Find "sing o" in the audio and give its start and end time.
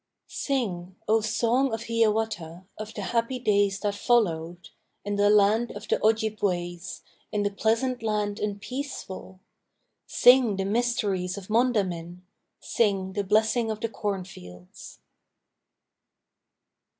0.25-1.21